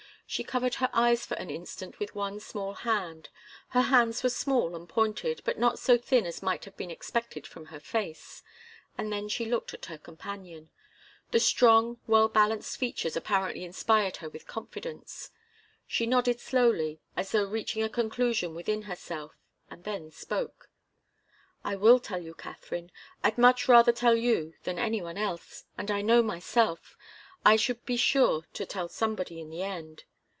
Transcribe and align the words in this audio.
She 0.27 0.45
covered 0.45 0.75
her 0.75 0.89
eyes 0.93 1.25
for 1.25 1.33
an 1.33 1.49
instant 1.49 1.99
with 1.99 2.15
one 2.15 2.39
small 2.39 2.73
hand 2.73 3.27
her 3.71 3.81
hands 3.81 4.23
were 4.23 4.29
small 4.29 4.77
and 4.77 4.87
pointed, 4.87 5.41
but 5.43 5.59
not 5.59 5.77
so 5.77 5.97
thin 5.97 6.25
as 6.25 6.41
might 6.41 6.63
have 6.63 6.77
been 6.77 6.89
expected 6.89 7.45
from 7.45 7.65
her 7.65 7.81
face 7.81 8.41
and 8.97 9.11
then 9.11 9.27
she 9.27 9.43
looked 9.43 9.73
at 9.73 9.87
her 9.87 9.97
companion. 9.97 10.69
The 11.31 11.41
strong, 11.41 11.99
well 12.07 12.29
balanced 12.29 12.77
features 12.77 13.17
apparently 13.17 13.65
inspired 13.65 14.15
her 14.23 14.29
with 14.29 14.47
confidence. 14.47 15.31
She 15.85 16.05
nodded 16.05 16.39
slowly, 16.39 17.01
as 17.17 17.33
though 17.33 17.43
reaching 17.43 17.83
a 17.83 17.89
conclusion 17.89 18.55
within 18.55 18.83
herself, 18.83 19.33
and 19.69 19.83
then 19.83 20.11
spoke. 20.11 20.69
"I 21.65 21.75
will 21.75 21.99
tell 21.99 22.21
you, 22.23 22.35
Katharine. 22.35 22.93
I'd 23.21 23.37
much 23.37 23.67
rather 23.67 23.91
tell 23.91 24.15
you 24.15 24.53
than 24.63 24.79
any 24.79 25.01
one 25.01 25.17
else, 25.17 25.65
and 25.77 25.91
I 25.91 26.01
know 26.01 26.23
myself 26.23 26.95
I 27.43 27.57
should 27.57 27.85
be 27.85 27.97
sure 27.97 28.45
to 28.53 28.65
tell 28.65 28.87
somebody 28.87 29.41
in 29.41 29.49
the 29.49 29.63
end. 29.63 30.05